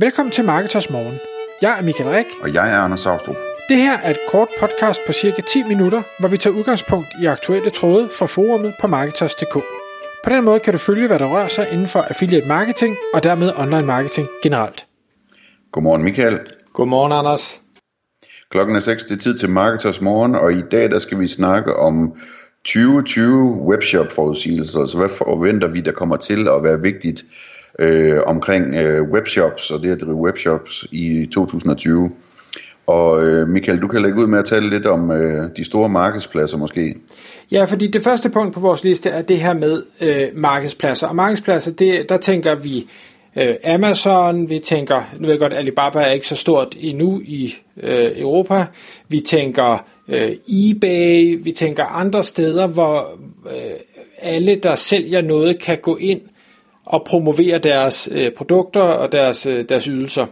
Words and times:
Velkommen 0.00 0.32
til 0.32 0.44
Marketers 0.44 0.90
Morgen. 0.90 1.18
Jeg 1.62 1.78
er 1.78 1.82
Michael 1.82 2.10
Rik. 2.10 2.26
Og 2.42 2.54
jeg 2.54 2.70
er 2.72 2.76
Anders 2.76 3.00
Saustrup. 3.00 3.36
Det 3.68 3.76
her 3.76 3.98
er 3.98 4.10
et 4.10 4.18
kort 4.28 4.48
podcast 4.60 5.00
på 5.06 5.12
cirka 5.12 5.42
10 5.42 5.62
minutter, 5.62 6.02
hvor 6.20 6.28
vi 6.28 6.36
tager 6.36 6.56
udgangspunkt 6.56 7.08
i 7.22 7.26
aktuelle 7.26 7.70
tråde 7.70 8.08
fra 8.18 8.26
forumet 8.26 8.74
på 8.80 8.86
Marketers.dk. 8.86 9.54
På 10.24 10.30
den 10.30 10.44
måde 10.44 10.60
kan 10.60 10.72
du 10.72 10.78
følge, 10.78 11.06
hvad 11.06 11.18
der 11.18 11.26
rører 11.26 11.48
sig 11.48 11.68
inden 11.72 11.86
for 11.86 12.00
affiliate 12.00 12.48
marketing 12.48 12.96
og 13.14 13.22
dermed 13.22 13.52
online 13.56 13.86
marketing 13.86 14.28
generelt. 14.42 14.86
Godmorgen 15.72 16.02
Michael. 16.02 16.40
Godmorgen 16.72 17.12
Anders. 17.12 17.60
Klokken 18.50 18.76
er 18.76 18.80
6, 18.80 19.04
det 19.04 19.14
er 19.14 19.20
tid 19.20 19.38
til 19.38 19.50
Marketers 19.50 20.00
Morgen, 20.00 20.34
og 20.34 20.52
i 20.52 20.62
dag 20.70 20.90
der 20.90 20.98
skal 20.98 21.20
vi 21.20 21.28
snakke 21.28 21.76
om 21.76 22.16
2020 22.64 23.42
webshop 23.70 24.12
forudsigelser. 24.12 24.80
Altså 24.80 24.98
hvad 24.98 25.08
forventer 25.08 25.68
vi, 25.68 25.80
der 25.80 25.92
kommer 25.92 26.16
til 26.16 26.48
at 26.48 26.62
være 26.62 26.80
vigtigt 26.80 27.24
øh, 27.78 28.20
omkring 28.26 28.74
øh, 28.74 29.02
webshops 29.02 29.70
og 29.70 29.82
det 29.82 29.90
at 29.90 30.00
drive 30.00 30.14
webshops 30.14 30.86
i 30.92 31.28
2020. 31.32 32.10
Og 32.86 33.24
øh, 33.24 33.48
Michael, 33.48 33.82
du 33.82 33.88
kan 33.88 34.02
lægge 34.02 34.20
ud 34.20 34.26
med 34.26 34.38
at 34.38 34.44
tale 34.44 34.70
lidt 34.70 34.86
om 34.86 35.10
øh, 35.10 35.50
de 35.56 35.64
store 35.64 35.88
markedspladser 35.88 36.58
måske. 36.58 36.94
Ja, 37.52 37.64
fordi 37.64 37.86
det 37.86 38.02
første 38.02 38.28
punkt 38.30 38.54
på 38.54 38.60
vores 38.60 38.84
liste 38.84 39.10
er 39.10 39.22
det 39.22 39.38
her 39.38 39.54
med 39.54 39.82
øh, 40.00 40.28
markedspladser. 40.34 41.06
Og 41.06 41.16
markedspladser, 41.16 41.72
det, 41.72 42.08
der 42.08 42.16
tænker 42.16 42.54
vi 42.54 42.86
øh, 43.36 43.54
Amazon, 43.64 44.48
vi 44.48 44.58
tænker, 44.58 45.02
nu 45.18 45.20
ved 45.20 45.30
jeg 45.30 45.38
godt, 45.38 45.52
Alibaba 45.52 45.98
er 45.98 46.10
ikke 46.10 46.28
så 46.28 46.36
stort 46.36 46.76
endnu 46.80 47.20
i 47.24 47.54
øh, 47.82 48.20
Europa. 48.20 48.66
Vi 49.08 49.20
tænker 49.20 49.84
øh, 50.08 50.32
eBay, 50.48 51.38
vi 51.42 51.52
tænker 51.52 51.84
andre 51.84 52.24
steder, 52.24 52.66
hvor 52.66 53.08
øh, 53.46 53.76
alle, 54.18 54.56
der 54.56 54.76
sælger 54.76 55.22
noget, 55.22 55.58
kan 55.58 55.78
gå 55.78 55.96
ind 55.96 56.20
og 56.88 57.04
promovere 57.04 57.58
deres 57.58 58.08
øh, 58.12 58.32
produkter 58.32 58.80
og 58.80 59.12
deres, 59.12 59.46
øh, 59.46 59.64
deres 59.68 59.84
ydelser. 59.84 60.26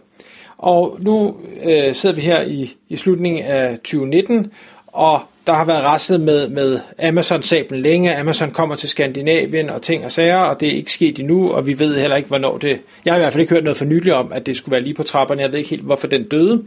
Og 0.58 0.98
nu 1.00 1.36
øh, 1.64 1.94
sidder 1.94 2.14
vi 2.14 2.20
her 2.20 2.42
i, 2.42 2.74
i 2.88 2.96
slutningen 2.96 3.44
af 3.44 3.78
2019, 3.78 4.52
og 4.86 5.20
der 5.46 5.52
har 5.52 5.64
været 5.64 5.84
raslet 5.84 6.20
med, 6.20 6.48
med 6.48 6.80
Amazon-sablen 6.98 7.80
længe. 7.80 8.16
Amazon 8.16 8.50
kommer 8.50 8.76
til 8.76 8.88
Skandinavien 8.88 9.70
og 9.70 9.82
ting 9.82 10.04
og 10.04 10.12
sager, 10.12 10.38
og 10.38 10.60
det 10.60 10.68
er 10.68 10.72
ikke 10.72 10.92
sket 10.92 11.18
endnu, 11.18 11.52
og 11.52 11.66
vi 11.66 11.78
ved 11.78 11.98
heller 11.98 12.16
ikke, 12.16 12.28
hvornår 12.28 12.58
det... 12.58 12.80
Jeg 13.04 13.12
har 13.12 13.18
i 13.18 13.20
hvert 13.20 13.32
fald 13.32 13.40
ikke 13.40 13.54
hørt 13.54 13.64
noget 13.64 13.76
for 13.76 13.84
nylig 13.84 14.14
om, 14.14 14.32
at 14.32 14.46
det 14.46 14.56
skulle 14.56 14.72
være 14.72 14.82
lige 14.82 14.94
på 14.94 15.02
trapperne. 15.02 15.42
Jeg 15.42 15.52
ved 15.52 15.58
ikke 15.58 15.70
helt, 15.70 15.82
hvorfor 15.82 16.06
den 16.06 16.24
døde. 16.24 16.64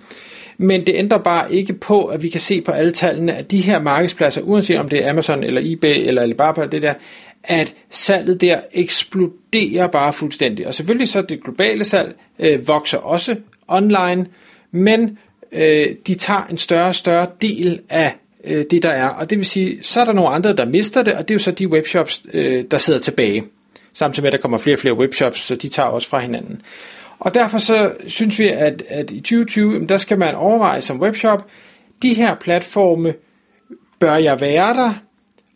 Men 0.61 0.87
det 0.87 0.95
ændrer 0.95 1.17
bare 1.17 1.53
ikke 1.53 1.73
på, 1.73 2.05
at 2.05 2.23
vi 2.23 2.29
kan 2.29 2.41
se 2.41 2.61
på 2.61 2.71
alle 2.71 2.91
tallene, 2.91 3.35
at 3.35 3.51
de 3.51 3.61
her 3.61 3.81
markedspladser, 3.81 4.41
uanset 4.41 4.79
om 4.79 4.89
det 4.89 5.05
er 5.05 5.09
Amazon 5.09 5.43
eller 5.43 5.61
eBay 5.63 6.07
eller 6.07 6.21
Alibaba 6.21 6.61
eller 6.61 6.71
det 6.71 6.81
der, 6.81 6.93
at 7.43 7.73
salget 7.89 8.41
der 8.41 8.61
eksploderer 8.73 9.87
bare 9.87 10.13
fuldstændig. 10.13 10.67
Og 10.67 10.73
selvfølgelig 10.73 11.09
så 11.09 11.21
det 11.21 11.43
globale 11.43 11.83
salg 11.83 12.15
øh, 12.39 12.67
vokser 12.67 12.97
også 12.97 13.35
online, 13.67 14.25
men 14.71 15.17
øh, 15.51 15.87
de 16.07 16.15
tager 16.15 16.43
en 16.49 16.57
større 16.57 16.87
og 16.87 16.95
større 16.95 17.27
del 17.41 17.79
af 17.89 18.15
øh, 18.43 18.65
det, 18.71 18.83
der 18.83 18.89
er. 18.89 19.07
Og 19.07 19.29
det 19.29 19.37
vil 19.37 19.45
sige, 19.45 19.83
så 19.83 20.01
er 20.01 20.05
der 20.05 20.13
nogle 20.13 20.29
andre, 20.29 20.55
der 20.55 20.65
mister 20.65 21.03
det, 21.03 21.13
og 21.13 21.27
det 21.27 21.31
er 21.31 21.35
jo 21.35 21.39
så 21.39 21.51
de 21.51 21.67
webshops, 21.67 22.21
øh, 22.33 22.65
der 22.71 22.77
sidder 22.77 22.99
tilbage. 22.99 23.43
Samtidig 23.93 24.23
med, 24.23 24.27
at 24.27 24.33
der 24.33 24.41
kommer 24.41 24.57
flere 24.57 24.75
og 24.75 24.79
flere 24.79 24.93
webshops, 24.93 25.39
så 25.39 25.55
de 25.55 25.69
tager 25.69 25.89
også 25.89 26.09
fra 26.09 26.19
hinanden. 26.19 26.61
Og 27.19 27.33
derfor 27.33 27.57
så 27.59 27.93
synes 28.07 28.39
vi, 28.39 28.47
at, 28.47 28.83
at 28.87 29.11
i 29.11 29.19
2020, 29.19 29.87
der 29.87 29.97
skal 29.97 30.19
man 30.19 30.35
overveje 30.35 30.81
som 30.81 31.01
webshop, 31.01 31.47
de 32.01 32.13
her 32.13 32.35
platforme, 32.35 33.13
bør 33.99 34.15
jeg 34.15 34.41
være 34.41 34.73
der, 34.73 34.93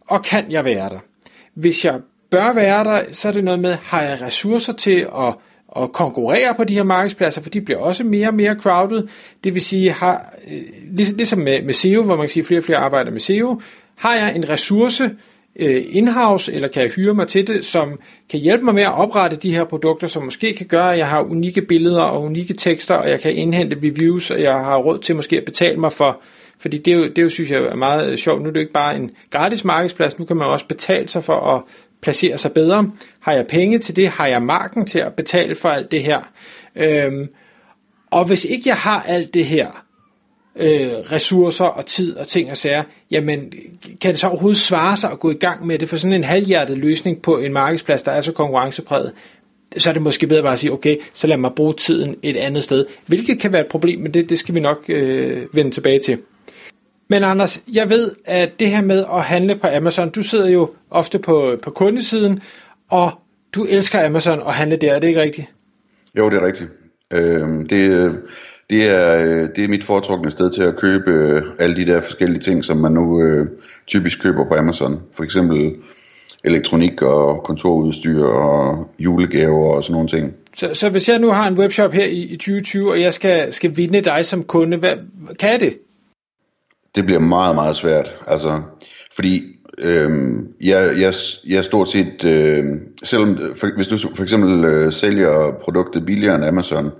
og 0.07 0.23
kan 0.23 0.51
jeg 0.51 0.65
være 0.65 0.89
der? 0.89 0.99
Hvis 1.55 1.85
jeg 1.85 1.99
bør 2.31 2.53
være 2.53 2.83
der, 2.83 3.01
så 3.11 3.27
er 3.27 3.31
det 3.31 3.43
noget 3.43 3.59
med, 3.59 3.75
har 3.81 4.01
jeg 4.01 4.21
ressourcer 4.21 4.73
til 4.73 5.07
at, 5.19 5.33
at 5.83 5.91
konkurrere 5.91 6.55
på 6.57 6.63
de 6.63 6.73
her 6.73 6.83
markedspladser, 6.83 7.41
for 7.41 7.49
de 7.49 7.61
bliver 7.61 7.79
også 7.79 8.03
mere 8.03 8.27
og 8.27 8.33
mere 8.33 8.55
crowded. 8.61 9.07
Det 9.43 9.53
vil 9.53 9.61
sige, 9.61 9.91
har, 9.91 10.33
øh, 10.51 10.61
ligesom, 10.91 11.17
ligesom 11.17 11.39
med, 11.39 11.61
med 11.61 11.73
SEO, 11.73 12.03
hvor 12.03 12.15
man 12.15 12.25
kan 12.25 12.29
sige, 12.29 12.43
flere 12.43 12.59
og 12.59 12.63
flere 12.63 12.77
arbejder 12.77 13.11
med 13.11 13.19
SEO, 13.19 13.61
har 13.95 14.15
jeg 14.15 14.35
en 14.35 14.49
ressource 14.49 15.11
øh, 15.55 15.83
in-house, 15.89 16.53
eller 16.53 16.67
kan 16.67 16.81
jeg 16.81 16.91
hyre 16.91 17.13
mig 17.13 17.27
til 17.27 17.47
det, 17.47 17.65
som 17.65 17.99
kan 18.29 18.39
hjælpe 18.39 18.65
mig 18.65 18.75
med 18.75 18.83
at 18.83 18.93
oprette 18.93 19.37
de 19.37 19.51
her 19.51 19.63
produkter, 19.63 20.07
som 20.07 20.23
måske 20.23 20.53
kan 20.53 20.65
gøre, 20.65 20.91
at 20.91 20.97
jeg 20.97 21.07
har 21.07 21.21
unikke 21.21 21.61
billeder 21.61 22.01
og 22.01 22.23
unikke 22.23 22.53
tekster, 22.53 22.95
og 22.95 23.09
jeg 23.09 23.19
kan 23.19 23.33
indhente 23.33 23.77
reviews, 23.83 24.31
og 24.31 24.41
jeg 24.41 24.53
har 24.53 24.77
råd 24.77 24.99
til 24.99 25.15
måske 25.15 25.37
at 25.37 25.45
betale 25.45 25.79
mig 25.79 25.93
for 25.93 26.21
fordi 26.63 26.77
det 26.77 26.93
er, 26.93 26.97
jo, 26.97 27.03
det 27.03 27.17
er 27.17 27.21
jo, 27.21 27.29
synes 27.29 27.51
jeg, 27.51 27.61
er 27.61 27.75
meget 27.75 28.09
øh, 28.09 28.17
sjovt. 28.17 28.41
Nu 28.41 28.49
er 28.49 28.53
det 28.53 28.59
ikke 28.59 28.73
bare 28.73 28.95
en 28.95 29.11
gratis 29.29 29.63
markedsplads, 29.63 30.19
nu 30.19 30.25
kan 30.25 30.37
man 30.37 30.47
også 30.47 30.65
betale 30.65 31.09
sig 31.09 31.23
for 31.23 31.55
at 31.55 31.61
placere 32.01 32.37
sig 32.37 32.53
bedre. 32.53 32.91
Har 33.19 33.33
jeg 33.33 33.47
penge 33.47 33.79
til 33.79 33.95
det? 33.95 34.07
Har 34.07 34.27
jeg 34.27 34.41
marken 34.41 34.85
til 34.85 34.99
at 34.99 35.13
betale 35.13 35.55
for 35.55 35.69
alt 35.69 35.91
det 35.91 36.03
her? 36.03 36.19
Øhm, 36.75 37.29
og 38.11 38.25
hvis 38.25 38.45
ikke 38.45 38.63
jeg 38.65 38.75
har 38.75 39.05
alt 39.07 39.33
det 39.33 39.45
her, 39.45 39.85
øh, 40.55 40.91
ressourcer 41.11 41.65
og 41.65 41.85
tid 41.85 42.17
og 42.17 42.27
ting 42.27 42.51
og 42.51 42.57
sager, 42.57 42.83
jamen 43.11 43.53
kan 44.01 44.11
det 44.11 44.19
så 44.19 44.27
overhovedet 44.27 44.59
svare 44.59 44.97
sig 44.97 45.11
at 45.11 45.19
gå 45.19 45.31
i 45.31 45.37
gang 45.37 45.67
med 45.67 45.79
det? 45.79 45.89
For 45.89 45.97
sådan 45.97 46.13
en 46.13 46.23
halvhjertet 46.23 46.77
løsning 46.77 47.21
på 47.21 47.37
en 47.37 47.53
markedsplads, 47.53 48.03
der 48.03 48.11
er 48.11 48.21
så 48.21 48.31
konkurrencepræget, 48.31 49.11
så 49.77 49.89
er 49.89 49.93
det 49.93 50.01
måske 50.01 50.27
bedre 50.27 50.43
bare 50.43 50.53
at 50.53 50.59
sige, 50.59 50.71
okay, 50.71 50.97
så 51.13 51.27
lad 51.27 51.37
mig 51.37 51.51
bruge 51.55 51.73
tiden 51.73 52.15
et 52.23 52.37
andet 52.37 52.63
sted. 52.63 52.85
Hvilket 53.05 53.39
kan 53.39 53.51
være 53.51 53.61
et 53.61 53.67
problem, 53.67 53.99
men 53.99 54.13
det, 54.13 54.29
det 54.29 54.39
skal 54.39 54.55
vi 54.55 54.59
nok 54.59 54.85
øh, 54.89 55.45
vende 55.53 55.71
tilbage 55.71 55.99
til. 55.99 56.17
Men 57.13 57.23
Anders, 57.23 57.61
jeg 57.73 57.89
ved, 57.89 58.11
at 58.25 58.59
det 58.59 58.69
her 58.69 58.81
med 58.81 59.05
at 59.13 59.23
handle 59.23 59.55
på 59.55 59.67
Amazon, 59.67 60.09
du 60.09 60.23
sidder 60.23 60.49
jo 60.49 60.69
ofte 60.89 61.19
på, 61.19 61.57
på 61.63 61.69
kundesiden, 61.69 62.39
og 62.89 63.11
du 63.55 63.65
elsker 63.69 64.05
Amazon 64.05 64.39
og 64.39 64.53
handle 64.53 64.77
der, 64.77 64.93
er 64.93 64.99
det 64.99 65.07
ikke 65.07 65.21
rigtigt? 65.21 65.51
Jo, 66.17 66.29
det 66.29 66.37
er 66.37 66.45
rigtigt. 66.45 66.69
Øh, 67.13 67.47
det, 67.69 68.11
det, 68.69 68.89
er, 68.89 69.17
det 69.55 69.63
er 69.63 69.67
mit 69.67 69.83
foretrukne 69.83 70.31
sted 70.31 70.51
til 70.51 70.63
at 70.63 70.75
købe 70.75 71.11
øh, 71.11 71.43
alle 71.59 71.75
de 71.75 71.85
der 71.85 71.99
forskellige 71.99 72.39
ting, 72.39 72.65
som 72.65 72.77
man 72.77 72.91
nu 72.91 73.21
øh, 73.21 73.47
typisk 73.87 74.21
køber 74.21 74.47
på 74.47 74.55
Amazon. 74.55 75.01
For 75.15 75.23
eksempel 75.23 75.75
elektronik 76.43 77.01
og 77.01 77.43
kontorudstyr 77.43 78.23
og 78.23 78.87
julegaver 78.99 79.75
og 79.75 79.83
sådan 79.83 79.93
nogle 79.93 80.09
ting. 80.09 80.33
Så, 80.55 80.69
så 80.73 80.89
hvis 80.89 81.09
jeg 81.09 81.19
nu 81.19 81.29
har 81.29 81.47
en 81.47 81.57
webshop 81.57 81.93
her 81.93 82.05
i, 82.05 82.21
i 82.21 82.37
2020, 82.37 82.91
og 82.91 83.01
jeg 83.01 83.13
skal, 83.13 83.53
skal 83.53 83.77
vinde 83.77 84.01
dig 84.01 84.25
som 84.25 84.43
kunde, 84.43 84.77
hvad, 84.77 84.95
kan 85.39 85.51
jeg 85.51 85.59
det? 85.59 85.77
Det 86.95 87.05
bliver 87.05 87.19
meget, 87.19 87.55
meget 87.55 87.75
svært. 87.75 88.15
Altså, 88.27 88.61
fordi 89.15 89.43
øh, 89.77 90.11
jeg, 90.61 90.93
jeg, 90.99 91.13
jeg 91.47 91.63
stort 91.63 91.89
set, 91.89 92.25
øh, 92.25 92.63
selvom 93.03 93.37
for, 93.55 93.75
hvis 93.75 93.87
du 93.87 93.97
for 93.97 94.23
eksempel 94.23 94.65
øh, 94.65 94.91
sælger 94.91 95.51
produktet 95.61 96.05
billigere 96.05 96.35
end 96.35 96.45
Amazon, 96.45 96.91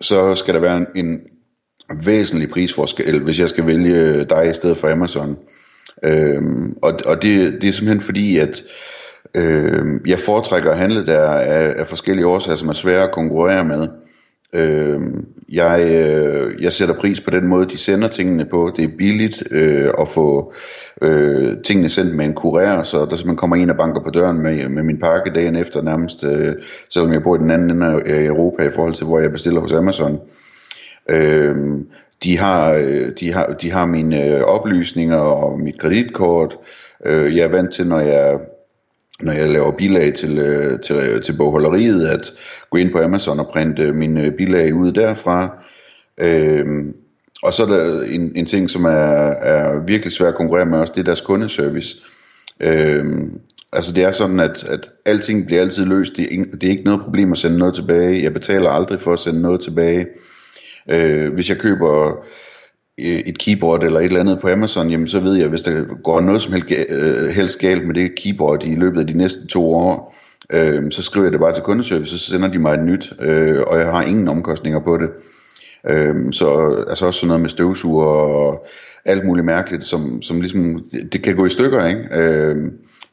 så 0.00 0.34
skal 0.34 0.54
der 0.54 0.60
være 0.60 0.76
en, 0.76 0.86
en 0.94 1.20
væsentlig 2.04 2.50
prisforskel, 2.50 3.22
hvis 3.22 3.40
jeg 3.40 3.48
skal 3.48 3.66
vælge 3.66 3.94
øh, 3.94 4.28
dig 4.30 4.50
i 4.50 4.54
stedet 4.54 4.78
for 4.78 4.88
Amazon. 4.88 5.36
Øh, 6.04 6.42
og 6.82 6.92
og 7.04 7.22
det, 7.22 7.52
det 7.60 7.68
er 7.68 7.72
simpelthen 7.72 8.00
fordi, 8.00 8.38
at 8.38 8.62
øh, 9.34 9.84
jeg 10.06 10.18
foretrækker 10.18 10.70
at 10.70 10.78
handle 10.78 11.06
der 11.06 11.22
af, 11.30 11.74
af 11.78 11.86
forskellige 11.86 12.26
årsager, 12.26 12.56
som 12.56 12.68
er 12.68 12.72
svære 12.72 13.02
at 13.02 13.12
konkurrere 13.12 13.64
med. 13.64 13.88
Øh, 14.52 15.00
jeg, 15.52 15.80
øh, 15.90 16.62
jeg 16.62 16.72
sætter 16.72 16.94
pris 16.94 17.20
på 17.20 17.30
den 17.30 17.46
måde, 17.48 17.68
de 17.68 17.78
sender 17.78 18.08
tingene 18.08 18.44
på. 18.44 18.72
Det 18.76 18.84
er 18.84 18.96
billigt 18.98 19.42
øh, 19.50 19.90
at 20.00 20.08
få 20.08 20.52
øh, 21.02 21.56
tingene 21.64 21.88
sendt 21.88 22.16
med 22.16 22.24
en 22.24 22.36
kurér, 22.38 22.82
så 22.82 22.98
der 22.98 23.16
simpelthen 23.16 23.36
kommer 23.36 23.56
en 23.56 23.70
og 23.70 23.76
banker 23.76 24.00
på 24.00 24.10
døren 24.10 24.42
med, 24.42 24.68
med 24.68 24.82
min 24.82 24.98
pakke 24.98 25.30
dagen 25.30 25.56
efter 25.56 25.82
nærmest, 25.82 26.24
øh, 26.24 26.54
selvom 26.90 27.12
jeg 27.12 27.22
bor 27.22 27.36
i 27.36 27.38
den 27.38 27.50
anden 27.50 27.70
ende 27.70 27.86
af 27.86 28.24
Europa 28.24 28.62
i 28.62 28.70
forhold 28.70 28.94
til, 28.94 29.06
hvor 29.06 29.18
jeg 29.18 29.30
bestiller 29.30 29.60
hos 29.60 29.72
Amazon. 29.72 30.20
Øh, 31.08 31.56
de 32.22 32.38
har, 32.38 32.72
øh, 32.72 33.10
de 33.20 33.32
har, 33.32 33.46
de 33.46 33.70
har 33.70 33.86
mine 33.86 34.24
øh, 34.24 34.40
oplysninger 34.40 35.16
og 35.16 35.60
mit 35.60 35.78
kreditkort. 35.78 36.56
Øh, 37.06 37.36
jeg 37.36 37.44
er 37.44 37.48
vant 37.48 37.72
til, 37.72 37.86
når 37.86 38.00
jeg 38.00 38.38
når 39.22 39.32
jeg 39.32 39.48
laver 39.48 39.72
bilag 39.72 40.14
til, 40.14 40.38
øh, 40.38 40.80
til, 40.80 41.22
til 41.22 41.36
bogholderiet, 41.36 42.06
at 42.06 42.32
gå 42.70 42.78
ind 42.78 42.92
på 42.92 42.98
Amazon 42.98 43.40
og 43.40 43.48
printe 43.48 43.92
mine 43.92 44.24
øh, 44.24 44.32
bilag 44.32 44.74
ud 44.74 44.92
derfra. 44.92 45.62
Øhm, 46.20 46.94
og 47.42 47.54
så 47.54 47.62
er 47.62 47.66
der 47.66 48.02
en, 48.02 48.32
en 48.36 48.46
ting, 48.46 48.70
som 48.70 48.84
er, 48.84 48.90
er 49.30 49.84
virkelig 49.86 50.12
svært 50.12 50.28
at 50.28 50.34
konkurrere 50.34 50.66
med 50.66 50.78
også, 50.78 50.92
det 50.96 51.00
er 51.00 51.04
deres 51.04 51.20
kundeservice. 51.20 51.96
Øhm, 52.60 53.40
altså 53.72 53.92
det 53.92 54.02
er 54.02 54.10
sådan, 54.10 54.40
at, 54.40 54.64
at 54.64 54.90
alting 55.04 55.46
bliver 55.46 55.60
altid 55.60 55.84
løst. 55.84 56.16
Det 56.16 56.24
er, 56.24 56.44
det 56.52 56.64
er 56.64 56.70
ikke 56.70 56.84
noget 56.84 57.00
problem 57.00 57.32
at 57.32 57.38
sende 57.38 57.58
noget 57.58 57.74
tilbage. 57.74 58.22
Jeg 58.22 58.32
betaler 58.32 58.70
aldrig 58.70 59.00
for 59.00 59.12
at 59.12 59.18
sende 59.18 59.40
noget 59.40 59.60
tilbage. 59.60 60.06
Øh, 60.90 61.34
hvis 61.34 61.48
jeg 61.48 61.58
køber 61.58 62.12
Øh, 63.00 63.18
et 63.26 63.38
keyboard 63.38 63.84
eller 63.84 64.00
et 64.00 64.06
eller 64.06 64.20
andet 64.20 64.40
på 64.40 64.48
Amazon, 64.48 64.90
jamen 64.90 65.08
så 65.08 65.20
ved 65.20 65.34
jeg, 65.34 65.48
hvis 65.48 65.62
der 65.62 66.02
går 66.02 66.20
noget 66.20 66.42
som 66.42 66.54
øh, 66.88 67.28
helst, 67.28 67.58
galt 67.58 67.86
med 67.86 67.94
det 67.94 68.14
keyboard 68.14 68.62
i 68.62 68.74
løbet 68.74 69.00
af 69.00 69.06
de 69.06 69.18
næste 69.18 69.46
to 69.46 69.74
år, 69.74 70.14
øh, 70.52 70.90
så 70.90 71.02
skriver 71.02 71.26
jeg 71.26 71.32
det 71.32 71.40
bare 71.40 71.54
til 71.54 71.62
kundeservice, 71.62 72.18
så 72.18 72.30
sender 72.30 72.48
de 72.48 72.58
mig 72.58 72.74
et 72.74 72.84
nyt, 72.84 73.12
øh, 73.20 73.62
og 73.66 73.78
jeg 73.78 73.86
har 73.86 74.02
ingen 74.02 74.28
omkostninger 74.28 74.80
på 74.80 74.96
det. 74.96 75.08
Øh, 75.90 76.32
så 76.32 76.76
altså 76.88 77.06
også 77.06 77.20
sådan 77.20 77.28
noget 77.28 77.40
med 77.40 77.48
støvsuger 77.48 78.06
og 78.06 78.66
alt 79.04 79.26
muligt 79.26 79.46
mærkeligt, 79.46 79.84
som, 79.84 80.22
som 80.22 80.40
ligesom, 80.40 80.84
det, 80.92 81.12
det 81.12 81.22
kan 81.22 81.36
gå 81.36 81.46
i 81.46 81.50
stykker, 81.50 81.86
ikke? 81.86 82.04
Øh, 82.12 82.56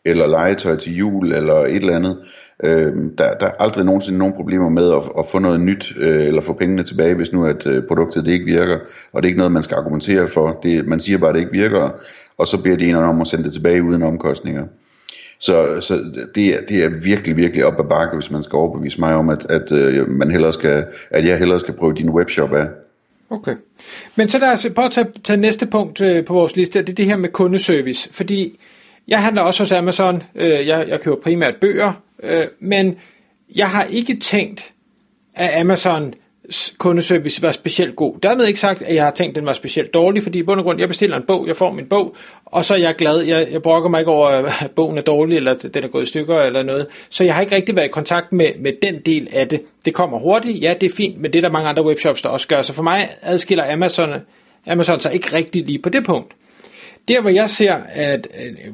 eller 0.06 0.28
legetøj 0.28 0.76
til 0.76 0.96
jul, 0.96 1.34
eller 1.34 1.56
et 1.56 1.76
eller 1.76 1.96
andet. 1.96 2.18
Øh, 2.64 2.94
der, 3.18 3.34
der 3.40 3.46
er 3.46 3.52
aldrig 3.60 3.86
nogensinde 3.86 4.20
nogen 4.20 4.34
problemer 4.34 4.70
med 4.70 4.92
at, 4.92 5.02
at 5.20 5.26
få 5.32 5.40
noget 5.40 5.60
nyt, 5.60 5.94
øh, 5.98 6.28
eller 6.28 6.42
få 6.42 6.54
pengene 6.54 6.84
tilbage, 6.84 7.16
hvis 7.16 7.34
nu 7.34 7.46
at 7.46 7.68
øh, 7.68 7.84
produktet 7.88 8.26
det 8.26 8.32
ikke 8.32 8.46
virker, 8.46 8.78
og 9.14 9.22
det 9.22 9.28
er 9.28 9.30
ikke 9.30 9.38
noget, 9.38 9.52
man 9.52 9.64
skal 9.64 9.76
argumentere 9.76 10.28
for. 10.28 10.60
Det, 10.64 10.88
man 10.88 11.00
siger 11.00 11.18
bare, 11.18 11.30
at 11.30 11.36
det 11.36 11.42
ikke 11.42 11.52
virker, 11.52 11.90
og 12.38 12.48
så 12.48 12.62
bliver 12.62 12.78
de 12.78 12.90
en 12.90 12.96
om 12.96 13.22
at 13.22 13.28
sende 13.28 13.44
det 13.44 13.54
tilbage 13.54 13.84
uden 13.84 14.04
omkostninger. 14.04 14.64
Så, 15.40 15.82
så 15.82 15.94
det, 16.36 16.48
er, 16.48 16.62
det 16.70 16.84
er 16.84 16.90
virkelig, 17.04 17.38
virkelig 17.38 17.66
op 17.66 17.80
ad 17.80 17.90
bakke, 17.90 18.16
hvis 18.16 18.32
man 18.32 18.44
skal 18.44 18.58
overbevise 18.58 19.00
mig 19.00 19.16
om, 19.16 19.30
at, 19.30 19.46
at, 19.50 19.72
øh, 19.72 20.10
man 20.10 20.32
hellere 20.32 20.54
skal, 20.54 20.86
at 21.12 21.26
jeg 21.26 21.38
hellere 21.38 21.60
skal 21.60 21.74
prøve 21.74 21.94
din 21.94 22.10
webshop 22.10 22.54
af. 22.54 22.68
Okay. 23.30 23.56
Men 24.16 24.30
så 24.30 24.40
lad 24.40 24.52
os 24.52 24.68
prøve 24.76 24.86
at 24.86 24.92
tage, 24.92 25.08
tage 25.24 25.38
næste 25.38 25.66
punkt 25.68 26.02
øh, 26.02 26.26
på 26.26 26.34
vores 26.34 26.56
liste, 26.56 26.80
det 26.80 26.90
er 26.90 26.94
det 26.94 27.06
her 27.06 27.18
med 27.18 27.30
kundeservice. 27.30 28.10
Fordi 28.12 28.60
jeg 29.08 29.24
handler 29.24 29.42
også 29.42 29.64
hos 29.64 29.72
Amazon, 29.72 30.24
øh, 30.36 30.68
jeg, 30.68 30.86
jeg 30.90 31.02
køber 31.02 31.18
primært 31.24 31.56
bøger, 31.62 31.94
øh, 32.24 32.48
men 32.60 32.96
jeg 33.56 33.70
har 33.70 33.84
ikke 33.84 34.20
tænkt, 34.20 34.74
at 35.36 35.62
Amazon 35.62 36.14
kundeservice 36.78 37.42
var 37.42 37.52
specielt 37.52 37.96
god. 37.96 38.20
Dermed 38.24 38.46
ikke 38.46 38.60
sagt, 38.60 38.82
at 38.82 38.96
jeg 38.96 39.04
har 39.04 39.12
tænkt, 39.12 39.30
at 39.30 39.36
den 39.36 39.46
var 39.46 39.54
specielt 39.54 39.94
dårlig, 39.94 40.24
fordi 40.24 40.40
i 40.40 40.44
bund 40.44 40.60
og 40.60 40.64
grund, 40.64 40.80
jeg 40.80 40.88
bestiller 40.88 41.18
en 41.18 41.24
bog, 41.24 41.48
jeg 41.48 41.56
får 41.56 41.72
min 41.72 41.86
bog, 41.86 42.16
og 42.46 42.66
så 42.66 42.74
er 42.74 42.78
jeg 42.78 42.96
glad. 42.96 43.20
Jeg, 43.20 43.48
jeg 43.52 43.62
brokker 43.62 43.90
mig 43.90 44.00
ikke 44.00 44.12
over, 44.12 44.28
at 44.28 44.72
bogen 44.76 44.98
er 44.98 45.02
dårlig, 45.02 45.38
eller 45.38 45.52
at 45.52 45.74
den 45.74 45.84
er 45.84 45.88
gået 45.88 46.04
i 46.04 46.06
stykker, 46.06 46.42
eller 46.42 46.64
noget. 46.64 46.88
Så 47.10 47.24
jeg 47.24 47.34
har 47.34 47.42
ikke 47.42 47.56
rigtig 47.56 47.76
været 47.76 47.86
i 47.86 47.92
kontakt 47.92 48.34
med, 48.34 48.50
med 48.60 48.74
den 48.82 49.00
del 49.00 49.28
af 49.34 49.48
det. 49.48 49.62
Det 49.86 49.94
kommer 49.94 50.20
hurtigt, 50.20 50.62
ja, 50.62 50.74
det 50.82 50.92
er 50.92 50.96
fint, 50.96 51.22
men 51.22 51.34
det 51.34 51.40
er 51.40 51.42
der 51.42 51.52
mange 51.52 51.70
andre 51.70 51.86
webshops, 51.86 52.22
der 52.22 52.30
også 52.30 52.48
gør. 52.48 52.62
Så 52.62 52.74
for 52.74 52.84
mig 52.84 53.10
adskiller 53.22 53.74
Amazon, 53.74 54.10
Amazon 54.68 55.00
sig 55.00 55.14
ikke 55.14 55.34
rigtig 55.34 55.66
lige 55.66 55.80
på 55.80 55.90
det 55.90 56.06
punkt. 56.06 56.34
Der 57.08 57.22
hvor 57.22 57.30
jeg 57.30 57.50
ser, 57.50 57.76
at 57.90 58.28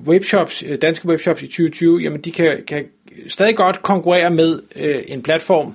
webshops, 0.08 0.64
øh, 0.68 0.78
danske 0.82 1.08
webshops 1.08 1.42
i 1.42 1.48
2020, 1.48 2.00
jamen 2.00 2.22
de 2.22 2.32
kan, 2.32 2.64
kan 2.68 2.86
stadig 3.28 3.56
godt 3.56 3.82
konkurrere 3.82 4.30
med 4.30 4.60
øh, 4.76 5.02
en 5.08 5.22
platform, 5.22 5.74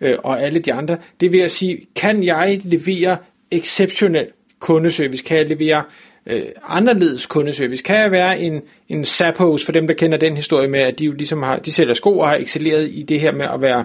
øh, 0.00 0.14
og 0.22 0.42
alle 0.42 0.58
de 0.58 0.72
andre. 0.72 0.96
Det 1.20 1.32
vil 1.32 1.40
jeg 1.40 1.50
sige, 1.50 1.86
kan 1.96 2.22
jeg 2.22 2.60
levere 2.64 3.16
exceptionel 3.50 4.26
kundeservice? 4.60 5.24
Kan 5.24 5.36
jeg 5.36 5.48
levere 5.48 5.82
øh, 6.26 6.42
anderledes 6.68 7.26
kundeservice? 7.26 7.82
Kan 7.82 7.96
jeg 7.96 8.10
være 8.10 8.40
en, 8.40 8.62
en 8.88 9.04
Zappos, 9.04 9.64
for 9.64 9.72
dem 9.72 9.86
der 9.86 9.94
kender 9.94 10.18
den 10.18 10.36
historie 10.36 10.68
med, 10.68 10.80
at 10.80 10.98
de 10.98 11.04
jo 11.04 11.12
ligesom 11.12 11.42
har, 11.42 11.56
de 11.56 11.72
sælger 11.72 11.94
sko 11.94 12.18
og 12.18 12.28
har 12.28 12.36
excelleret 12.36 12.88
i 12.92 13.02
det 13.02 13.20
her 13.20 13.32
med 13.32 13.46
at 13.54 13.60
være 13.60 13.84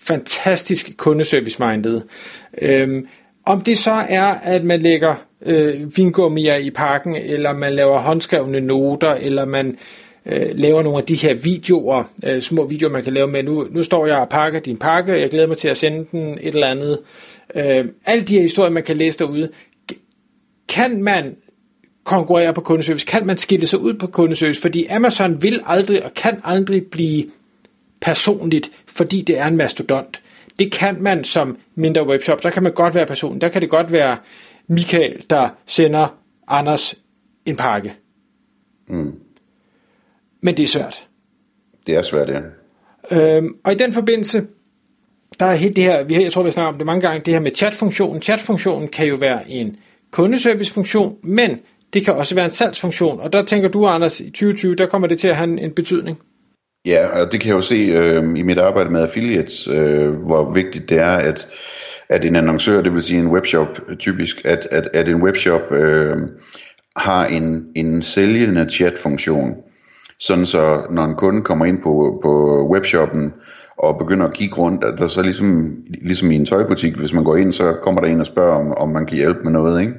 fantastisk 0.00 0.90
kundeservice-minded. 0.96 2.00
Øhm, 2.62 3.06
om 3.46 3.60
det 3.60 3.78
så 3.78 4.04
er, 4.08 4.24
at 4.24 4.64
man 4.64 4.80
lægger 4.80 5.14
øh, 5.46 5.96
vingummier 5.96 6.56
i 6.56 6.70
pakken, 6.70 7.16
eller 7.16 7.52
man 7.52 7.72
laver 7.72 7.98
håndskrevne 7.98 8.60
noter, 8.60 9.14
eller 9.14 9.44
man 9.44 9.76
øh, 10.30 10.58
laver 10.58 10.82
nogle 10.82 10.98
af 10.98 11.04
de 11.04 11.14
her 11.14 11.34
videoer, 11.34 12.04
øh, 12.24 12.42
små 12.42 12.66
videoer, 12.66 12.92
man 12.92 13.04
kan 13.04 13.12
lave 13.12 13.28
med, 13.28 13.42
nu, 13.42 13.66
nu 13.70 13.82
står 13.82 14.06
jeg 14.06 14.16
og 14.16 14.28
pakker 14.28 14.60
din 14.60 14.76
pakke, 14.76 15.20
jeg 15.20 15.30
glæder 15.30 15.46
mig 15.46 15.56
til 15.56 15.68
at 15.68 15.76
sende 15.76 16.06
den, 16.12 16.38
et 16.40 16.54
eller 16.54 16.66
andet. 16.66 16.98
Øh, 17.54 17.84
alle 18.06 18.24
de 18.24 18.34
her 18.34 18.42
historier, 18.42 18.70
man 18.70 18.82
kan 18.82 18.96
læse 18.96 19.18
derude, 19.18 19.48
kan 20.68 21.02
man 21.02 21.36
konkurrere 22.04 22.54
på 22.54 22.60
kundeservice? 22.60 23.06
Kan 23.06 23.26
man 23.26 23.38
skille 23.38 23.66
sig 23.66 23.78
ud 23.78 23.94
på 23.94 24.06
kundeservice? 24.06 24.60
Fordi 24.60 24.86
Amazon 24.86 25.42
vil 25.42 25.60
aldrig 25.66 26.04
og 26.04 26.14
kan 26.14 26.40
aldrig 26.44 26.86
blive 26.86 27.24
personligt, 28.00 28.70
fordi 28.86 29.22
det 29.22 29.38
er 29.38 29.46
en 29.46 29.56
mastodont. 29.56 30.22
Det 30.58 30.72
kan 30.72 31.02
man 31.02 31.24
som 31.24 31.58
mindre 31.74 32.06
webshop. 32.06 32.42
Der 32.42 32.50
kan 32.50 32.62
man 32.62 32.72
godt 32.72 32.94
være 32.94 33.06
person. 33.06 33.40
Der 33.40 33.48
kan 33.48 33.62
det 33.62 33.70
godt 33.70 33.92
være 33.92 34.16
Michael, 34.68 35.22
der 35.30 35.48
sender 35.66 36.08
Anders 36.48 36.94
en 37.46 37.56
pakke. 37.56 37.92
Mm. 38.88 39.12
Men 40.40 40.56
det 40.56 40.62
er 40.62 40.66
svært. 40.66 41.06
Det 41.86 41.96
er 41.96 42.02
svært, 42.02 42.28
ja. 42.28 42.40
Øhm, 43.10 43.54
og 43.64 43.72
i 43.72 43.74
den 43.74 43.92
forbindelse, 43.92 44.46
der 45.40 45.46
er 45.46 45.54
helt 45.54 45.76
det 45.76 45.84
her, 45.84 46.04
vi 46.04 46.14
har, 46.14 46.22
jeg 46.22 46.32
tror, 46.32 46.42
vi 46.42 46.46
har 46.46 46.52
snakket 46.52 46.72
om 46.72 46.78
det 46.78 46.86
mange 46.86 47.00
gange, 47.00 47.22
det 47.24 47.32
her 47.32 47.40
med 47.40 47.50
chatfunktionen. 47.54 48.22
Chatfunktionen 48.22 48.88
kan 48.88 49.06
jo 49.06 49.14
være 49.14 49.50
en 49.50 49.76
kundeservicefunktion, 50.10 51.16
men 51.22 51.58
det 51.92 52.04
kan 52.04 52.14
også 52.14 52.34
være 52.34 52.44
en 52.44 52.50
salgsfunktion. 52.50 53.20
Og 53.20 53.32
der 53.32 53.42
tænker 53.42 53.68
du, 53.68 53.86
Anders, 53.86 54.20
i 54.20 54.30
2020, 54.30 54.74
der 54.74 54.86
kommer 54.86 55.08
det 55.08 55.18
til 55.18 55.28
at 55.28 55.36
have 55.36 55.50
en, 55.50 55.58
en 55.58 55.70
betydning. 55.70 56.18
Ja, 56.86 57.06
og 57.06 57.32
det 57.32 57.40
kan 57.40 57.48
jeg 57.48 57.56
jo 57.56 57.60
se 57.60 57.74
øh, 57.74 58.38
i 58.38 58.42
mit 58.42 58.58
arbejde 58.58 58.90
med 58.90 59.02
affiliates, 59.02 59.68
øh, 59.68 60.10
hvor 60.10 60.52
vigtigt 60.52 60.88
det 60.88 60.98
er, 60.98 61.16
at, 61.16 61.48
at 62.08 62.24
en 62.24 62.36
annoncør, 62.36 62.82
det 62.82 62.94
vil 62.94 63.02
sige 63.02 63.20
en 63.20 63.30
webshop 63.30 63.80
typisk, 63.98 64.44
at, 64.44 64.68
at, 64.70 64.88
at 64.94 65.08
en 65.08 65.22
webshop 65.22 65.72
øh, 65.72 66.16
har 66.96 67.26
en, 67.26 67.66
en 67.76 68.02
sælgende 68.02 68.70
chatfunktion. 68.70 69.56
Sådan 70.20 70.46
så 70.46 70.82
når 70.90 71.04
en 71.04 71.14
kunde 71.14 71.42
kommer 71.42 71.64
ind 71.64 71.82
på, 71.82 72.20
på 72.22 72.66
webshoppen 72.72 73.32
og 73.78 73.98
begynder 73.98 74.26
at 74.26 74.32
kigge 74.32 74.56
rundt, 74.56 74.84
at 74.84 74.98
der 74.98 75.06
så 75.06 75.22
ligesom, 75.22 75.76
ligesom 75.86 76.30
i 76.30 76.36
en 76.36 76.46
tøjbutik, 76.46 76.96
hvis 76.96 77.14
man 77.14 77.24
går 77.24 77.36
ind, 77.36 77.52
så 77.52 77.76
kommer 77.82 78.00
der 78.00 78.08
en 78.08 78.20
og 78.20 78.26
spørger, 78.26 78.54
om, 78.54 78.72
om 78.72 78.88
man 78.88 79.06
kan 79.06 79.16
hjælpe 79.16 79.40
med 79.44 79.52
noget, 79.52 79.80
ikke? 79.80 79.94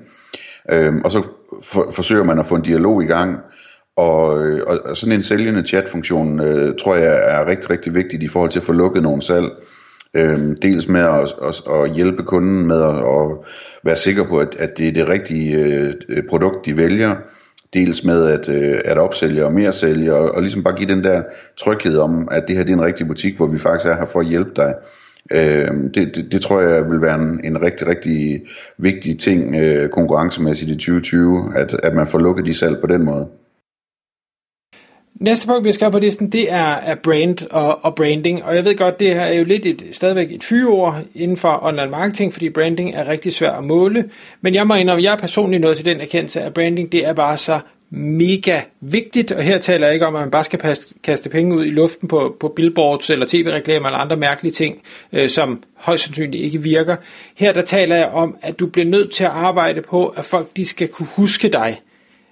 Øhm, 0.72 1.02
og 1.06 1.12
så 1.12 1.24
for, 1.64 1.92
forsøger 1.92 2.24
man 2.24 2.40
at 2.40 2.46
få 2.46 2.56
en 2.56 2.62
dialog 2.62 3.04
i 3.04 3.06
gang, 3.06 3.40
og, 3.98 4.44
øh, 4.44 4.64
og, 4.68 4.80
og 4.86 4.98
sådan 4.98 5.16
en 5.16 5.24
sælgende 5.24 5.66
chatfunktion, 5.68 6.40
øh, 6.40 6.76
tror 6.80 6.96
jeg 6.96 7.38
er 7.38 7.48
rigtig, 7.48 7.70
rigtig 7.70 7.96
vigtigt 7.96 8.24
i 8.24 8.28
forhold 8.28 8.52
til 8.52 8.60
at 8.60 8.66
få 8.66 8.72
lukket 8.72 9.04
nogle 9.04 9.22
salg. 9.22 9.50
Øhm, 10.14 10.58
dels 10.62 10.88
med 10.88 11.02
at, 11.02 11.34
at, 11.44 11.62
at 11.74 11.92
hjælpe 11.96 12.24
kunden 12.24 12.68
med 12.68 12.82
at, 12.82 12.96
at 12.96 13.38
være 13.84 13.96
sikker 13.96 14.28
på, 14.28 14.40
at, 14.40 14.56
at 14.60 14.78
det 14.78 14.88
er 14.88 14.92
det 14.92 15.08
rigtige 15.08 15.58
øh, 16.10 16.24
produkt, 16.30 16.66
de 16.66 16.78
vælger, 16.78 17.16
dels 17.74 18.04
med 18.04 18.26
at, 18.26 18.50
øh, 18.50 18.82
at 18.86 18.98
opsælge 18.98 19.46
og 19.46 19.54
mere 19.54 19.74
sælge, 19.74 20.14
og, 20.14 20.32
og 20.32 20.42
ligesom 20.42 20.64
bare 20.64 20.78
give 20.78 20.90
den 20.90 21.04
der 21.04 21.24
tryghed 21.58 21.98
om, 21.98 22.28
at 22.32 22.44
det 22.48 22.56
her 22.56 22.64
det 22.64 22.72
er 22.72 22.78
en 22.78 22.84
rigtig 22.84 23.08
butik, 23.08 23.38
hvor 23.38 23.48
vi 23.48 23.60
faktisk 23.60 23.90
er 23.90 23.96
her 23.96 24.06
for 24.06 24.20
at 24.20 24.28
hjælpe 24.28 24.52
dig. 24.56 24.76
Øh, 25.32 25.68
det, 25.94 26.16
det, 26.16 26.32
det 26.32 26.42
tror 26.42 26.62
jeg 26.62 26.90
vil 26.92 27.02
være 27.02 27.16
en, 27.16 27.42
en 27.44 27.62
rigtig, 27.62 27.88
rigtig 27.88 28.42
vigtig 28.78 29.20
ting 29.20 29.56
øh, 29.56 29.90
konkurrencemæssigt 29.90 30.72
i 30.72 30.76
2020, 30.76 31.54
at, 31.56 31.80
at 31.84 31.96
man 31.96 32.08
får 32.08 32.20
lukket 32.20 32.46
de 32.46 32.54
salg 32.54 32.78
på 32.82 32.88
den 32.88 33.06
måde. 33.06 33.28
Næste 35.16 35.48
punkt, 35.48 35.64
vi 35.64 35.74
skal 35.74 35.86
have 35.86 35.92
på 35.92 36.00
listen, 36.00 36.32
det 36.32 36.52
er, 36.52 36.74
er 36.74 36.96
brand 36.96 37.38
og, 37.52 37.86
og 37.86 37.96
branding. 37.96 38.44
Og 38.44 38.56
jeg 38.56 38.66
ved 38.66 38.78
godt, 38.78 39.00
det 39.00 39.14
her 39.14 39.22
er 39.22 39.34
jo 39.34 39.44
lidt 39.44 39.66
et, 39.66 39.84
stadigvæk 39.92 40.32
et 40.32 40.44
fyreord 40.44 41.02
inden 41.16 41.38
for 41.38 41.60
online 41.64 41.92
marketing, 41.92 42.34
fordi 42.34 42.50
branding 42.50 42.96
er 42.96 43.08
rigtig 43.08 43.34
svært 43.34 43.58
at 43.58 43.64
måle. 43.64 44.10
Men 44.42 44.56
jeg 44.56 44.68
må 44.68 44.76
indrømme, 44.76 45.04
jeg 45.04 45.14
er 45.14 45.18
personligt 45.18 45.62
nået 45.62 45.78
til 45.78 45.86
den 45.86 46.02
erkendelse, 46.02 46.42
at 46.42 46.54
branding 46.54 46.92
det 46.92 47.08
er 47.08 47.14
bare 47.14 47.38
så 47.38 47.60
mega 47.90 48.62
vigtigt. 48.82 49.32
Og 49.32 49.44
her 49.44 49.58
taler 49.58 49.88
jeg 49.88 49.94
ikke 49.94 50.08
om, 50.08 50.16
at 50.16 50.22
man 50.22 50.32
bare 50.32 50.44
skal 50.44 50.60
passe, 50.60 50.94
kaste 51.04 51.30
penge 51.30 51.56
ud 51.56 51.66
i 51.66 51.70
luften 51.70 52.08
på, 52.08 52.36
på 52.40 52.48
billboards 52.48 53.10
eller 53.10 53.26
tv-reklamer 53.30 53.88
eller 53.88 54.00
andre 54.00 54.18
mærkelige 54.18 54.54
ting, 54.54 54.82
øh, 55.14 55.30
som 55.30 55.64
højst 55.76 56.04
sandsynligt 56.04 56.44
ikke 56.44 56.62
virker. 56.62 56.96
Her 57.36 57.54
der 57.54 57.62
taler 57.62 57.96
jeg 57.96 58.08
om, 58.08 58.38
at 58.42 58.60
du 58.60 58.66
bliver 58.66 58.86
nødt 58.86 59.12
til 59.12 59.24
at 59.24 59.30
arbejde 59.30 59.82
på, 59.82 60.08
at 60.08 60.26
folk 60.26 60.58
de 60.58 60.66
skal 60.66 60.88
kunne 60.88 61.08
huske 61.16 61.50
dig. 61.50 61.82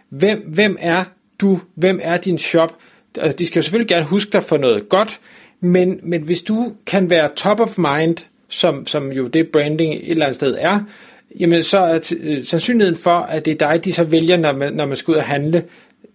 Hvem, 0.10 0.44
hvem 0.48 0.78
er 0.80 1.04
du, 1.42 1.60
hvem 1.76 2.00
er 2.04 2.18
din 2.18 2.38
shop? 2.38 2.76
Øh, 3.24 3.32
de 3.40 3.48
skal 3.48 3.60
jo 3.60 3.64
selvfølgelig 3.64 3.88
gerne 3.88 4.06
huske 4.06 4.32
dig 4.32 4.44
for 4.44 4.58
noget 4.58 4.90
godt, 4.90 5.20
men, 5.62 6.00
men 6.04 6.22
hvis 6.22 6.42
du 6.42 6.74
kan 6.86 7.10
være 7.10 7.30
top 7.36 7.60
of 7.60 7.78
mind, 7.78 8.18
som, 8.50 8.88
som 8.88 9.12
jo 9.12 9.28
det 9.28 9.48
branding 9.48 9.94
et 9.94 10.12
eller 10.12 10.26
andet 10.26 10.36
sted 10.36 10.58
er, 10.60 10.80
jamen 11.40 11.64
så 11.64 11.78
er 11.78 12.00
t- 12.00 12.28
øh, 12.30 12.44
sandsynligheden 12.44 13.00
for, 13.00 13.12
at 13.20 13.46
det 13.46 13.62
er 13.62 13.68
dig, 13.72 13.86
de 13.86 13.94
så 13.94 14.04
vælger, 14.04 14.38
når 14.38 14.54
man, 14.54 14.74
når 14.74 14.86
man 14.86 14.98
skal 14.98 15.12
ud 15.12 15.18
og 15.18 15.24
handle, 15.24 15.64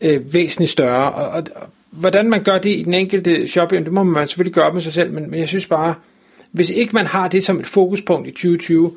øh, 0.00 0.34
væsentligt 0.34 0.70
større. 0.70 1.12
Og, 1.12 1.28
og, 1.28 1.42
og 1.56 1.68
hvordan 1.90 2.30
man 2.30 2.42
gør 2.42 2.58
det 2.58 2.70
i 2.70 2.82
den 2.82 2.94
enkelte 2.94 3.48
shop, 3.48 3.72
jamen, 3.72 3.84
det 3.84 3.92
må 3.92 4.02
man 4.02 4.28
selvfølgelig 4.28 4.54
gøre 4.54 4.74
med 4.74 4.82
sig 4.82 4.92
selv, 4.92 5.12
men, 5.12 5.30
men 5.30 5.40
jeg 5.40 5.48
synes 5.48 5.66
bare, 5.66 5.94
hvis 6.52 6.70
ikke 6.70 6.92
man 6.94 7.06
har 7.06 7.28
det 7.28 7.44
som 7.44 7.60
et 7.60 7.66
fokuspunkt 7.66 8.28
i 8.28 8.30
2020, 8.30 8.96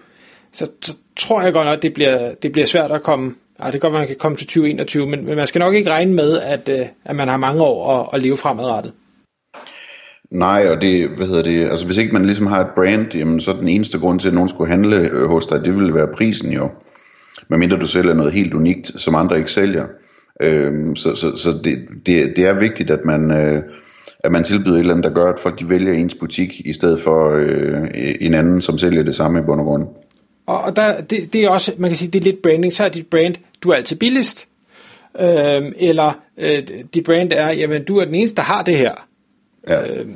så, 0.51 0.67
så 0.81 0.93
tror 1.15 1.41
jeg 1.41 1.53
godt 1.53 1.65
nok, 1.65 1.77
at 1.77 1.83
det 1.83 1.93
bliver, 1.93 2.33
det 2.41 2.51
bliver 2.51 2.65
svært 2.65 2.91
at 2.91 3.03
komme, 3.03 3.35
Ja, 3.59 3.65
det 3.65 3.71
kan 3.71 3.79
godt 3.79 3.93
man 3.93 4.07
kan 4.07 4.15
komme 4.19 4.37
til 4.37 4.47
2021, 4.47 5.07
men, 5.07 5.25
men 5.25 5.35
man 5.35 5.47
skal 5.47 5.59
nok 5.59 5.73
ikke 5.73 5.89
regne 5.89 6.13
med, 6.13 6.39
at, 6.39 6.69
øh, 6.69 6.85
at 7.05 7.15
man 7.15 7.27
har 7.27 7.37
mange 7.37 7.61
år 7.63 7.99
at, 7.99 8.09
at 8.13 8.21
leve 8.21 8.37
fremadrettet. 8.37 8.93
Nej, 10.31 10.67
og 10.69 10.81
det, 10.81 11.09
hvad 11.09 11.27
hedder 11.27 11.43
det, 11.43 11.69
altså 11.69 11.85
hvis 11.85 11.97
ikke 11.97 12.13
man 12.13 12.25
ligesom 12.25 12.47
har 12.47 12.61
et 12.61 12.71
brand, 12.75 13.15
jamen 13.15 13.39
så 13.39 13.51
er 13.51 13.55
den 13.55 13.67
eneste 13.67 13.99
grund 13.99 14.19
til, 14.19 14.27
at 14.27 14.33
nogen 14.33 14.49
skulle 14.49 14.69
handle 14.69 14.95
øh, 14.95 15.27
hos 15.27 15.45
dig, 15.45 15.65
det 15.65 15.75
ville 15.75 15.93
være 15.93 16.07
prisen 16.17 16.51
jo. 16.51 16.69
Medmindre 17.49 17.77
du 17.77 17.87
sælger 17.87 18.13
noget 18.13 18.33
helt 18.33 18.53
unikt, 18.53 18.91
som 18.95 19.15
andre 19.15 19.37
ikke 19.37 19.51
sælger. 19.51 19.85
Øhm, 20.41 20.95
så 20.95 21.15
så, 21.15 21.37
så 21.37 21.49
det, 21.63 21.77
det, 22.05 22.33
det 22.35 22.45
er 22.45 22.59
vigtigt, 22.59 22.91
at 22.91 22.99
man, 23.05 23.31
øh, 23.31 23.63
at 24.19 24.31
man 24.31 24.43
tilbyder 24.43 24.75
et 24.75 24.79
eller 24.79 24.93
andet, 24.93 25.03
der 25.03 25.13
gør, 25.13 25.33
at 25.33 25.39
folk 25.39 25.59
de 25.59 25.69
vælger 25.69 25.93
ens 25.93 26.15
butik, 26.15 26.61
i 26.65 26.73
stedet 26.73 27.01
for 27.01 27.29
øh, 27.35 27.87
en 28.21 28.33
anden, 28.33 28.61
som 28.61 28.77
sælger 28.77 29.03
det 29.03 29.15
samme 29.15 29.39
i 29.39 29.41
bund 29.41 29.59
og 29.59 29.65
grund. 29.65 29.87
Og, 30.47 30.61
og 30.61 30.75
der, 30.75 31.01
det, 31.01 31.33
det 31.33 31.43
er 31.43 31.49
også, 31.49 31.71
man 31.77 31.89
kan 31.89 31.97
sige, 31.97 32.11
det 32.11 32.19
er 32.19 32.23
lidt 32.23 32.41
branding. 32.41 32.73
Så 32.73 32.83
er 32.83 32.89
dit 32.89 33.07
brand, 33.07 33.35
du 33.63 33.69
er 33.69 33.75
altid 33.75 33.95
billigst. 33.95 34.47
Øhm, 35.19 35.73
eller 35.77 36.19
øh, 36.37 36.63
dit 36.93 37.03
brand 37.03 37.31
er, 37.33 37.51
jamen 37.51 37.83
du 37.83 37.97
er 37.97 38.05
den 38.05 38.15
eneste, 38.15 38.35
der 38.35 38.41
har 38.41 38.63
det 38.63 38.77
her. 38.77 39.07
Ja. 39.67 39.87
Øhm, 39.87 40.15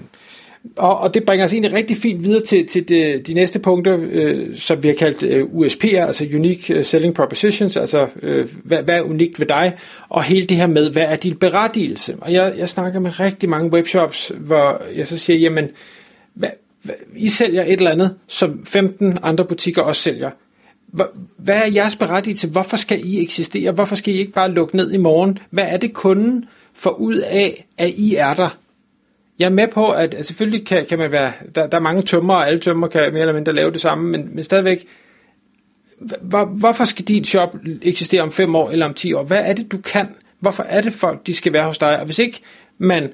Og, 0.75 1.00
og 1.00 1.13
det 1.13 1.24
bringer 1.25 1.45
os 1.45 1.53
egentlig 1.53 1.74
rigtig 1.74 1.98
fint 1.98 2.24
videre 2.24 2.43
til, 2.43 2.67
til 2.67 2.89
de, 2.89 3.21
de 3.27 3.33
næste 3.33 3.60
punkter, 3.60 3.98
øh, 4.12 4.57
som 4.57 4.83
vi 4.83 4.88
har 4.88 4.95
kaldt 4.95 5.24
øh, 5.24 5.43
USP'er, 5.43 5.98
altså 5.98 6.25
Unique 6.33 6.74
øh, 6.77 6.86
Selling 6.86 7.13
Propositions, 7.15 7.77
altså 7.77 8.07
øh, 8.21 8.48
hvad, 8.63 8.83
hvad 8.83 8.98
er 8.98 9.01
unikt 9.01 9.39
ved 9.39 9.48
dig, 9.48 9.74
og 10.10 10.24
hele 10.24 10.45
det 10.48 10.57
her 10.57 10.67
med, 10.67 10.89
hvad 10.91 11.03
er 11.03 11.15
din 11.15 11.36
berettigelse. 11.36 12.15
Og 12.21 12.33
jeg, 12.33 12.53
jeg 12.57 12.69
snakker 12.69 13.00
med 13.00 13.19
rigtig 13.19 13.50
mange 13.50 13.71
webshops, 13.71 14.31
hvor 14.39 14.81
jeg 14.95 15.07
så 15.07 15.17
siger, 15.17 15.39
jamen, 15.39 15.69
hvad, 16.33 16.50
hvad, 16.83 16.95
I 17.15 17.29
sælger 17.29 17.63
et 17.63 17.71
eller 17.71 17.91
andet, 17.91 18.15
som 18.27 18.65
15 18.65 19.17
andre 19.24 19.45
butikker 19.45 19.81
også 19.81 20.01
sælger. 20.01 20.29
Hvad 21.38 21.55
er 21.55 21.71
jeres 21.75 21.95
berettigelse? 21.95 22.48
Hvorfor 22.48 22.77
skal 22.77 23.01
I 23.03 23.21
eksistere? 23.21 23.71
Hvorfor 23.71 23.95
skal 23.95 24.13
I 24.13 24.17
ikke 24.17 24.31
bare 24.31 24.51
lukke 24.51 24.75
ned 24.75 24.91
i 24.91 24.98
morgen? 24.98 25.39
Hvad 25.50 25.63
er 25.67 25.77
det 25.77 25.93
kunden 25.93 26.45
får 26.74 26.89
ud 26.89 27.15
af, 27.15 27.67
at 27.77 27.89
I 27.89 28.15
er 28.15 28.33
der? 28.33 28.57
Jeg 29.39 29.45
er 29.45 29.50
med 29.50 29.67
på, 29.67 29.89
at, 29.89 30.13
at 30.13 30.25
selvfølgelig 30.25 30.67
kan, 30.67 30.86
kan 30.86 31.00
man 31.00 31.12
være, 31.12 31.31
der, 31.55 31.67
der 31.67 31.77
er 31.77 31.81
mange 31.81 32.01
tømmer, 32.01 32.33
og 32.33 32.48
alle 32.48 32.60
tømmer 32.60 32.88
kan 32.88 33.13
mere 33.13 33.21
eller 33.21 33.33
mindre 33.33 33.53
lave 33.53 33.71
det 33.71 33.81
samme, 33.81 34.10
men, 34.10 34.29
men 34.36 34.43
stadigvæk, 34.43 34.88
hvor, 36.21 36.45
hvorfor 36.45 36.86
skal 36.86 37.05
din 37.05 37.24
shop 37.24 37.55
eksistere 37.81 38.21
om 38.21 38.31
5 38.31 38.55
år 38.55 38.69
eller 38.69 38.86
om 38.86 38.93
10 38.93 39.13
år? 39.13 39.24
Hvad 39.24 39.41
er 39.45 39.53
det, 39.53 39.71
du 39.71 39.77
kan? 39.77 40.07
Hvorfor 40.39 40.63
er 40.63 40.81
det 40.81 40.93
folk, 40.93 41.27
de 41.27 41.33
skal 41.33 41.53
være 41.53 41.65
hos 41.65 41.77
dig? 41.77 42.00
Og 42.00 42.05
hvis 42.05 42.19
ikke 42.19 42.41
man 42.77 43.12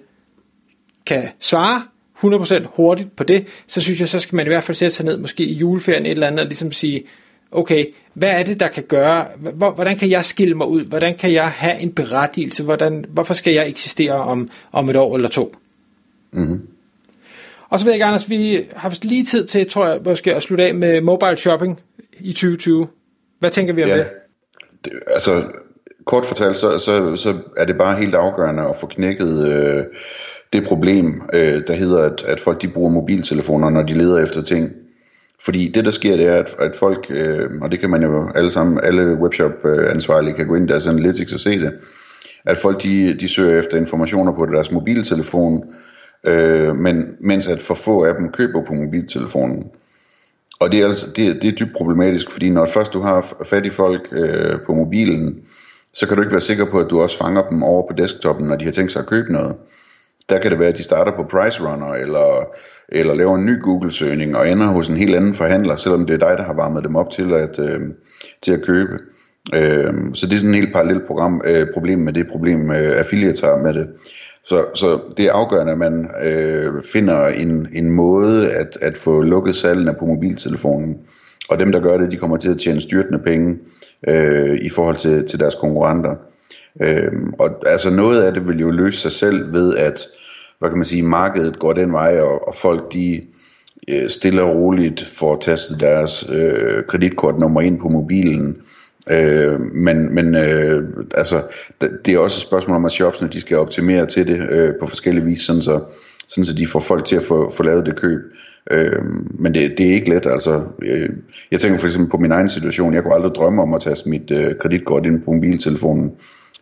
kan 1.06 1.30
svare 1.40 1.84
100% 2.24 2.68
hurtigt 2.76 3.16
på 3.16 3.24
det, 3.24 3.48
så 3.68 3.82
synes 3.82 4.00
jeg, 4.00 4.10
så 4.10 4.20
skal 4.20 4.36
man 4.36 4.46
i 4.46 4.50
hvert 4.50 4.64
fald 4.64 4.76
sætte 4.76 4.96
sig 4.96 5.06
ned, 5.06 5.18
måske 5.18 5.44
i 5.44 5.54
juleferien 5.54 6.06
et 6.06 6.12
eller 6.12 6.28
andet, 6.28 6.40
og 6.40 6.46
ligesom 6.46 6.72
sige, 6.72 7.04
okay, 7.52 7.86
hvad 8.14 8.30
er 8.30 8.44
det, 8.44 8.60
der 8.60 8.68
kan 8.68 8.84
gøre, 8.84 9.26
hvordan 9.54 9.98
kan 9.98 10.10
jeg 10.10 10.26
skille 10.26 10.56
mig 10.56 10.68
ud, 10.68 10.86
hvordan 10.86 11.18
kan 11.18 11.34
jeg 11.34 11.48
have 11.48 11.80
en 11.80 11.92
berettigelse, 11.92 12.64
hvordan, 12.64 13.06
hvorfor 13.10 13.34
skal 13.34 13.54
jeg 13.54 13.70
eksistere 13.70 14.14
om, 14.14 14.50
om 14.72 14.90
et 14.90 14.96
år 14.96 15.16
eller 15.16 15.30
to? 15.30 15.52
Mm-hmm. 16.32 16.68
Og 17.70 17.80
så 17.80 17.86
vil 17.86 17.92
jeg 17.92 18.00
gerne, 18.00 18.16
at 18.16 18.30
vi 18.30 18.66
har 18.76 18.98
lige 19.02 19.26
tid 19.26 19.46
til, 19.46 19.70
tror 19.70 19.88
jeg, 19.88 20.00
måske 20.06 20.36
at 20.36 20.44
slutte 20.44 20.64
af 20.64 20.74
med 20.74 21.02
mobile 21.02 21.38
shopping 21.38 21.80
i 22.20 22.34
2020. 22.34 22.88
Hvad 23.40 23.52
tænker 23.52 23.74
vi 23.74 23.84
om 23.84 23.90
ja, 23.90 23.98
det? 23.98 24.08
det? 24.86 24.94
Altså, 25.08 25.44
kort 26.06 26.26
fortalt, 26.26 26.58
så, 26.58 26.80
så, 26.80 27.16
så 27.16 27.36
er 27.58 27.66
det 27.66 27.78
bare 27.78 27.98
helt 27.98 28.16
afgørende 28.16 28.64
at 28.64 28.76
få 28.80 28.88
knækket 28.88 29.48
øh, 29.48 29.84
det 30.54 30.68
problem, 30.68 31.22
øh, 31.34 31.64
der 31.68 31.74
hedder, 31.74 32.04
at, 32.04 32.24
at 32.24 32.40
folk 32.40 32.62
de 32.62 32.68
bruger 32.68 32.92
mobiltelefoner, 32.92 33.70
når 33.70 33.84
de 33.84 33.94
leder 33.94 34.24
efter 34.24 34.42
ting. 34.42 34.72
Fordi 35.42 35.72
det 35.76 35.86
der 35.86 35.92
sker, 35.92 36.18
det 36.18 36.28
er, 36.28 36.34
at, 36.34 36.56
at 36.60 36.76
folk, 36.76 37.08
øh, 37.10 37.50
og 37.62 37.72
det 37.72 37.80
kan 37.80 37.90
man 37.90 38.04
jo 38.04 38.30
alle 38.36 38.52
sammen, 38.52 38.80
alle 38.84 39.14
webshop-ansvarlige 39.14 40.34
kan 40.34 40.48
gå 40.48 40.56
ind 40.56 40.70
i 40.70 40.74
deres 40.74 40.88
analytics 40.88 41.34
og 41.34 41.40
se 41.40 41.60
det, 41.60 41.74
at 42.46 42.58
folk 42.58 42.84
de, 42.84 43.14
de 43.14 43.28
søger 43.28 43.60
efter 43.60 43.78
informationer 43.78 44.32
på 44.32 44.46
deres 44.46 44.72
mobiltelefon, 44.72 45.64
øh, 46.28 46.76
men 46.76 47.16
mens 47.20 47.48
at 47.48 47.62
for 47.62 47.74
få 47.74 48.04
af 48.04 48.14
dem 48.20 48.32
køber 48.32 48.66
på 48.66 48.74
mobiltelefonen. 48.74 49.64
Og 50.60 50.72
det 50.72 50.82
er, 50.82 50.88
altså, 50.88 51.08
det, 51.16 51.42
det 51.42 51.48
er 51.48 51.56
dybt 51.56 51.76
problematisk, 51.78 52.32
fordi 52.32 52.50
når 52.50 52.66
først 52.66 52.94
du 52.94 53.02
har 53.02 53.34
fat 53.46 53.66
i 53.66 53.70
folk 53.70 54.08
øh, 54.12 54.60
på 54.66 54.74
mobilen, 54.74 55.40
så 55.94 56.08
kan 56.08 56.18
du 56.18 56.22
ikke 56.22 56.34
være 56.34 56.42
sikker 56.42 56.66
på, 56.66 56.80
at 56.80 56.90
du 56.90 57.02
også 57.02 57.18
fanger 57.18 57.50
dem 57.50 57.64
over 57.64 57.88
på 57.88 57.94
desktoppen, 57.98 58.48
når 58.48 58.56
de 58.56 58.66
har 58.66 58.72
tænkt 58.72 58.92
sig 58.92 59.00
at 59.00 59.08
købe 59.08 59.34
noget. 59.34 59.56
Der 60.30 60.40
kan 60.40 60.52
det 60.52 60.60
være, 60.60 60.70
at 60.70 60.78
de 60.78 60.84
starter 60.84 61.12
på 61.12 61.24
Price 61.24 61.64
Runner, 61.64 61.94
eller, 61.94 62.46
eller 62.90 63.14
laver 63.14 63.36
en 63.36 63.46
ny 63.46 63.62
Google-søgning, 63.62 64.38
og 64.38 64.50
ender 64.50 64.68
hos 64.68 64.90
en 64.90 64.98
helt 64.98 65.16
anden 65.16 65.34
forhandler, 65.34 65.76
selvom 65.76 66.06
det 66.06 66.14
er 66.14 66.28
dig, 66.28 66.38
der 66.38 66.44
har 66.44 66.54
varmet 66.54 66.84
dem 66.84 66.96
op 66.96 67.12
til 67.12 67.34
at, 67.34 67.60
øh, 67.60 67.82
til 68.42 68.54
at 68.54 68.64
købe. 68.64 69.00
Øh, 69.54 69.94
så 70.14 70.28
det 70.28 70.34
er 70.34 70.38
sådan 70.38 70.50
en 70.50 70.62
helt 70.62 70.74
parallelt 70.74 71.08
program, 71.08 71.42
øh, 71.46 71.68
problem 71.74 72.00
med 72.00 72.14
det 72.14 72.28
problem, 72.32 72.72
øh, 72.72 73.00
affiliates 73.00 73.40
har 73.40 73.58
med 73.58 73.74
det. 73.74 73.88
Så, 74.44 74.66
så 74.74 75.00
det 75.18 75.26
er 75.26 75.34
afgørende, 75.34 75.72
at 75.72 75.78
man 75.78 76.10
øh, 76.24 76.84
finder 76.84 77.28
en, 77.28 77.68
en 77.74 77.92
måde 77.92 78.52
at, 78.52 78.78
at 78.82 78.98
få 78.98 79.22
lukket 79.22 79.56
salgene 79.56 79.96
på 80.00 80.06
mobiltelefonen. 80.06 80.98
Og 81.50 81.60
dem, 81.60 81.72
der 81.72 81.80
gør 81.80 81.98
det, 81.98 82.12
de 82.12 82.18
kommer 82.18 82.38
til 82.38 82.52
at 82.52 82.58
tjene 82.58 82.82
styrtende 82.82 83.20
penge 83.20 83.58
øh, 84.08 84.58
i 84.62 84.70
forhold 84.70 84.96
til, 84.96 85.28
til 85.28 85.40
deres 85.40 85.56
konkurrenter. 85.56 86.16
Øh, 86.82 87.12
og 87.40 87.50
altså 87.66 87.90
noget 87.90 88.22
af 88.22 88.34
det 88.34 88.48
vil 88.48 88.60
jo 88.60 88.72
løse 88.72 89.00
sig 89.00 89.12
selv 89.12 89.54
ved, 89.54 89.76
at 89.76 90.06
hvad 90.60 90.70
kan 90.70 90.78
man 90.78 90.86
sige, 90.86 91.04
markedet 91.04 91.60
går 91.60 91.74
den 91.74 91.94
vej, 91.94 92.20
og, 92.20 92.48
og 92.48 92.56
folk 92.56 92.94
de 92.94 93.22
øh, 93.88 94.10
stille 94.10 94.42
og 94.42 94.56
roligt 94.56 95.06
får 95.06 95.38
tastet 95.38 95.80
deres 95.80 96.30
øh, 96.30 96.84
kreditkortnummer 96.88 97.62
ind 97.62 97.80
på 97.80 97.90
mobilen, 97.90 98.58
Øh, 99.10 99.60
men 99.60 100.16
men 100.16 100.36
øh, 100.36 100.84
altså, 101.16 101.44
det 101.82 102.14
er 102.14 102.20
også 102.20 102.38
et 102.38 102.48
spørgsmål 102.48 102.76
om, 102.76 102.86
at 102.86 102.92
shopsene 102.92 103.30
de 103.30 103.42
skal 103.42 103.58
optimere 103.58 104.06
til 104.06 104.28
det 104.28 104.50
øh, 104.50 104.74
på 104.80 104.88
forskellige 104.88 105.26
vis, 105.26 105.42
sådan 105.42 105.62
så, 105.62 105.84
sådan 106.28 106.46
så 106.46 106.54
de 106.54 106.68
får 106.68 106.80
folk 106.80 107.06
til 107.06 107.16
at 107.16 107.24
få, 107.24 107.52
få 107.52 107.64
lavet 107.64 107.86
det 107.86 107.96
køb. 107.96 108.20
Øh, 108.72 109.06
men 109.40 109.54
det, 109.54 109.74
det 109.78 109.90
er 109.90 109.94
ikke 109.94 110.10
let. 110.10 110.26
Altså, 110.26 110.64
øh, 110.82 111.10
jeg 111.52 111.60
tænker 111.60 111.80
for 111.80 111.88
eksempel 111.88 112.12
på 112.12 112.18
min 112.18 112.32
egen 112.32 112.50
situation. 112.50 112.94
Jeg 112.94 113.04
kunne 113.04 113.14
aldrig 113.14 113.36
drømme 113.36 113.62
om 113.62 113.74
at 113.74 113.82
tage 113.82 114.10
mit 114.10 114.32
øh, 114.32 114.56
kreditkort 114.62 115.06
ind 115.06 115.22
på 115.22 115.32
mobiltelefonen. 115.32 116.12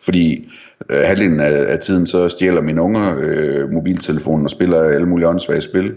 Fordi 0.02 0.50
øh, 0.90 1.00
halvdelen 1.00 1.40
af, 1.40 1.74
af 1.74 1.80
tiden 1.80 2.08
så 2.08 2.30
stjæler 2.30 2.62
mine 2.62 2.82
unger 2.82 3.16
øh, 3.20 3.72
mobiltelefonen 3.72 4.44
og 4.44 4.50
spiller 4.50 4.82
alle 4.84 5.08
mulige 5.08 5.28
åndssvage 5.28 5.62
spil. 5.62 5.96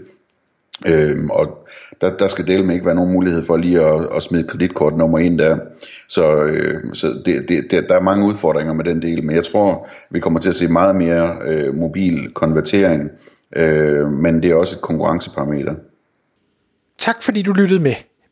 Øhm, 0.87 1.29
og 1.29 1.67
der, 2.01 2.17
der 2.17 2.27
skal 2.27 2.47
dele 2.47 2.63
med 2.63 2.73
ikke 2.73 2.85
være 2.85 2.95
nogen 2.95 3.13
mulighed 3.13 3.43
for 3.43 3.57
lige 3.57 3.81
at, 3.81 4.07
at 4.15 4.23
smide 4.23 4.47
kreditkortnummer 4.47 5.19
ind 5.19 5.39
der. 5.39 5.57
Så, 6.09 6.43
øh, 6.43 6.81
så 6.93 7.07
det, 7.25 7.49
det, 7.49 7.71
det, 7.71 7.89
der 7.89 7.95
er 7.95 8.01
mange 8.01 8.25
udfordringer 8.25 8.73
med 8.73 8.85
den 8.85 9.01
del, 9.01 9.23
men 9.25 9.35
jeg 9.35 9.43
tror, 9.43 9.87
vi 10.09 10.19
kommer 10.19 10.39
til 10.39 10.49
at 10.49 10.55
se 10.55 10.67
meget 10.67 10.95
mere 10.95 11.37
øh, 11.45 11.75
mobil 11.75 12.31
konvertering, 12.33 13.09
øh, 13.55 14.07
men 14.07 14.43
det 14.43 14.51
er 14.51 14.55
også 14.55 14.75
et 14.75 14.81
konkurrenceparameter. 14.81 15.73
Tak 16.97 17.23
fordi 17.23 17.41
du 17.41 17.53
lyttede 17.53 17.81
med. 17.81 17.93